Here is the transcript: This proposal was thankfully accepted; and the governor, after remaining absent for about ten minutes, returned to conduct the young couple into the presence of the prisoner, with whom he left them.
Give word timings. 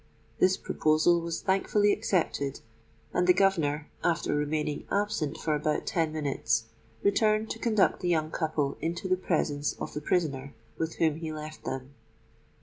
This 0.39 0.57
proposal 0.57 1.21
was 1.21 1.43
thankfully 1.43 1.91
accepted; 1.93 2.61
and 3.13 3.27
the 3.27 3.35
governor, 3.35 3.87
after 4.03 4.33
remaining 4.33 4.87
absent 4.89 5.37
for 5.37 5.53
about 5.53 5.85
ten 5.85 6.11
minutes, 6.11 6.63
returned 7.03 7.51
to 7.51 7.59
conduct 7.59 7.99
the 7.99 8.09
young 8.09 8.31
couple 8.31 8.77
into 8.81 9.07
the 9.07 9.15
presence 9.15 9.73
of 9.73 9.93
the 9.93 10.01
prisoner, 10.01 10.55
with 10.79 10.95
whom 10.95 11.17
he 11.17 11.31
left 11.31 11.65
them. 11.65 11.93